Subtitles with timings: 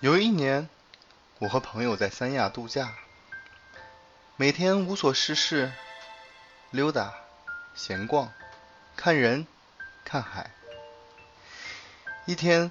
[0.00, 0.68] 有一年，
[1.40, 2.94] 我和朋友在三亚度假，
[4.36, 5.72] 每天无所事事，
[6.70, 7.12] 溜达、
[7.74, 8.32] 闲逛、
[8.94, 9.44] 看人、
[10.04, 10.52] 看海。
[12.26, 12.70] 一天，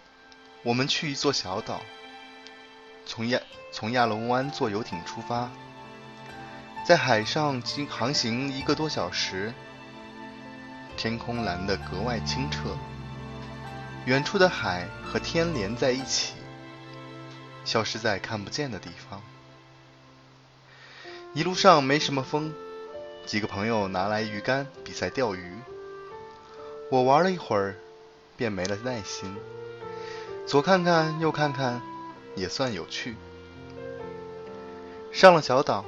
[0.63, 1.81] 我们去一座小岛，
[3.05, 3.41] 从亚
[3.73, 5.51] 从亚龙湾坐游艇出发，
[6.85, 9.53] 在海上经航行一个多小时，
[10.95, 12.77] 天空蓝得格外清澈，
[14.05, 16.36] 远处的海和天连在一起。
[17.67, 19.21] 消失在看不见的地方。
[21.33, 22.53] 一路上没什么风，
[23.25, 25.53] 几个朋友拿来鱼竿比赛钓鱼。
[26.89, 27.75] 我玩了一会儿，
[28.37, 29.35] 便没了耐心。
[30.47, 31.81] 左看看右看看，
[32.35, 33.17] 也算有趣。
[35.11, 35.83] 上了小岛，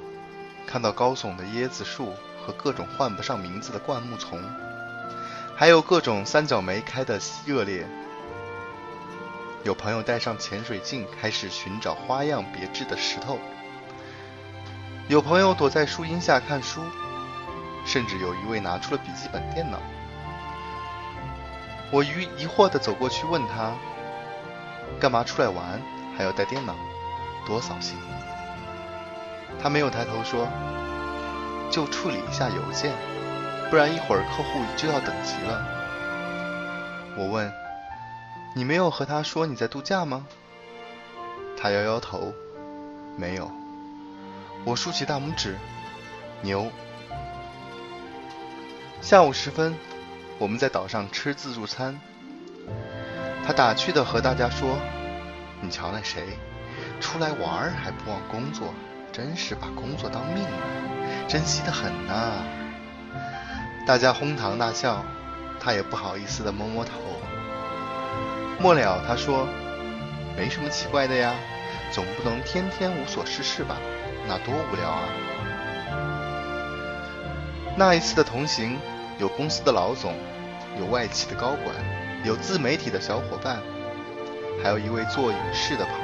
[0.67, 2.13] 看到高耸的椰子树
[2.45, 4.37] 和各种唤不上名字的灌木丛，
[5.55, 7.87] 还有各种三角梅开得热烈。
[9.63, 13.37] 有朋友带上潜水镜，开始寻找花样别致的石头；
[15.09, 16.81] 有朋友躲在树荫下看书，
[17.85, 19.77] 甚至有一位拿出了笔记本电脑。
[21.91, 23.73] 我疑疑惑地走过去问他
[24.97, 25.81] ：“干嘛出来玩
[26.17, 26.73] 还要带电脑？
[27.45, 27.97] 多扫兴！”
[29.61, 30.47] 他没有抬头说
[31.69, 32.93] ：“就处理一下邮件，
[33.69, 35.67] 不然一会儿客户就要等急了。”
[37.17, 37.68] 我问。
[38.55, 40.25] 你没有和他说你在度假吗？
[41.55, 42.33] 他摇摇头，
[43.17, 43.51] 没有。
[44.65, 45.55] 我竖起大拇指，
[46.41, 46.71] 牛。
[49.01, 49.75] 下午时分，
[50.37, 51.99] 我们在岛上吃自助餐。
[53.45, 54.77] 他打趣的和大家说
[55.61, 56.23] ：“你瞧那谁，
[56.99, 58.73] 出来玩还不忘工作，
[59.11, 62.43] 真是把工作当命啊，珍惜的很呐。”
[63.87, 65.03] 大家哄堂大笑，
[65.59, 66.91] 他也不好意思的摸摸头。
[68.61, 69.47] 末了，他说
[70.35, 71.33] ：“没什么奇怪的呀，
[71.91, 73.77] 总不能天天无所事事吧？
[74.27, 75.07] 那多无聊啊！”
[77.77, 78.77] 那一次的同行，
[79.17, 80.13] 有公司的老总，
[80.77, 81.73] 有外企的高管，
[82.25, 83.61] 有自媒体的小伙伴，
[84.61, 86.01] 还有一位做影视的朋友。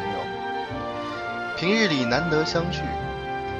[1.58, 2.80] 平日里难得相聚，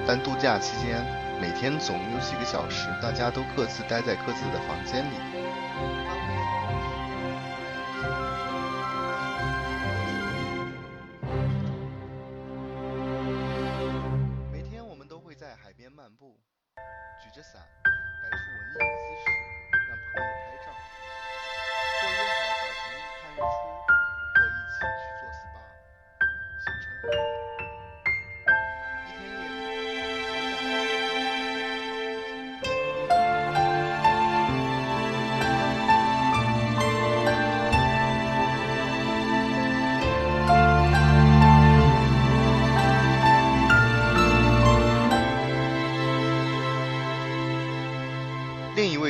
[0.08, 1.06] 但度假期间，
[1.42, 5.45] 每天总有几个小时，大家都各自待在各自的房间里。
[16.06, 16.40] 漫步，
[17.20, 19.45] 举着伞，摆出文艺的姿势，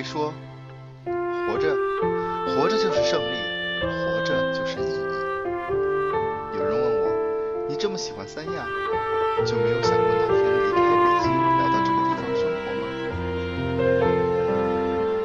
[0.06, 0.32] 说
[1.50, 1.76] ：“活着，
[2.56, 3.36] 活着就是胜利，
[3.82, 5.02] 活着就是意义。”
[6.56, 7.10] 有人问我
[7.68, 8.68] ：“你这么喜欢三亚，
[9.44, 12.84] 就没有想过哪天离开北京来到这个地方生活吗？”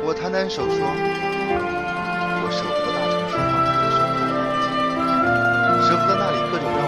[0.08, 0.72] 我摊摊手说
[2.41, 6.80] ：“我舍不得大城市放的生活环境，舍不得那里各种让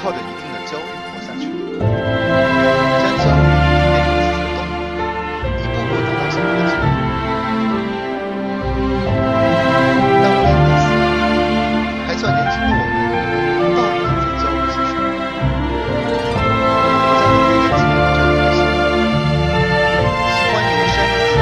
[0.00, 1.44] 靠着一定的焦虑活下去。
[1.78, 3.42] 将焦虑
[3.90, 4.72] 变成自己的动力
[5.58, 6.86] 一步步达到想要的结果
[10.22, 10.86] 但我也没死
[12.06, 12.94] 还算年轻的我们
[13.74, 15.26] 到底在焦虑些什么我
[20.28, 21.38] 在喜欢希望生活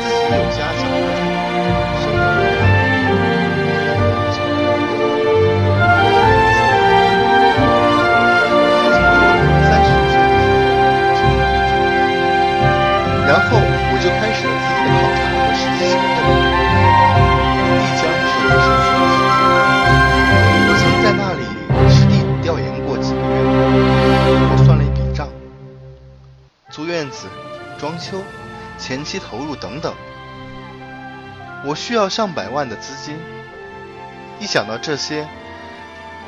[0.00, 0.58] 自己有家
[27.18, 27.26] 子、
[27.78, 28.22] 装修、
[28.78, 29.92] 前期投入等等，
[31.64, 33.18] 我需要上百万的资金。
[34.38, 35.26] 一想到这些，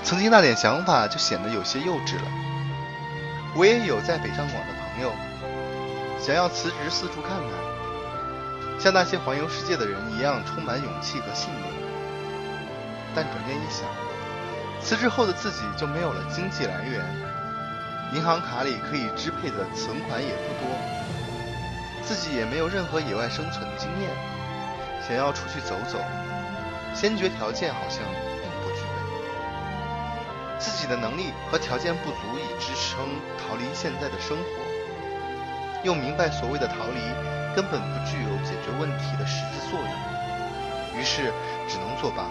[0.02, 2.24] 曾经那点想法就显得有些幼稚了。
[3.54, 5.12] 我也有在北上广的朋友，
[6.20, 11.64] 想要辞职四处看看，像那些环游世界的人一样充满勇气和信念。
[13.14, 13.88] 但转念一想，
[14.82, 17.04] 辞职后的自己就没有了经济来源，
[18.12, 20.66] 银行卡里可以支配的存款也不多，
[22.02, 24.10] 自己也没有任何野外生存经验，
[25.06, 25.98] 想要出去走走，
[26.92, 28.02] 先决条件好像
[28.42, 30.58] 并不具备。
[30.58, 32.98] 自己的能力和条件不足以支撑
[33.38, 34.44] 逃离现在的生活，
[35.84, 37.00] 又明白所谓的逃离
[37.54, 41.32] 根本不具有解决问题的实质作用，于是
[41.68, 42.26] 只能作罢，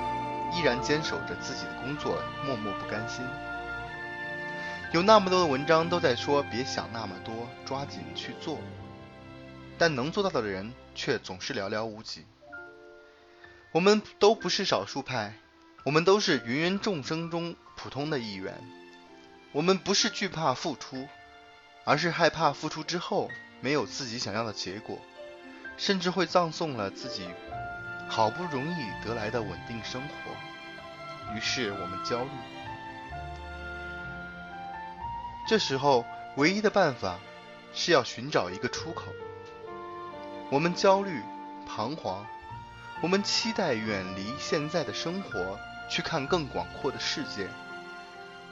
[0.51, 3.25] 依然坚守着自己的工作，默默不甘心。
[4.91, 8.59] 有那么多的文章都在说别想那么多，抓紧去做，
[9.77, 12.25] 但能做到的人却总是寥寥无几。
[13.71, 15.33] 我们都不是少数派，
[15.83, 17.55] 我们都是芸芸众生中。
[17.81, 18.53] 普通的一员，
[19.53, 21.07] 我们不是惧怕付出，
[21.85, 23.29] 而是害怕付出之后
[23.61, 24.99] 没有自己想要的结果，
[25.77, 27.29] 甚至会葬送了自己
[28.09, 31.33] 好不容易得来的稳定生活。
[31.33, 32.58] 于是我们焦虑。
[35.49, 36.05] 这时候，
[36.35, 37.17] 唯一的办法
[37.73, 39.05] 是要寻找一个出口。
[40.51, 41.23] 我们焦虑、
[41.65, 42.23] 彷徨，
[43.01, 45.57] 我们期待远离现在的生活，
[45.89, 47.47] 去看更广阔的世界。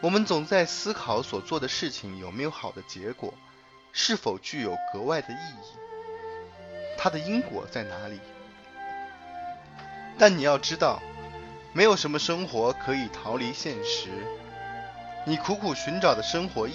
[0.01, 3.31] 我们总在思考所做的事情有没有好的结果，
[3.91, 5.77] 是否具有格外的意义，
[6.97, 8.19] 它的因果在哪里？
[10.17, 10.99] 但你要知道，
[11.73, 14.09] 没有什么生活可以逃离现实。
[15.27, 16.73] 你苦苦寻找的生活意。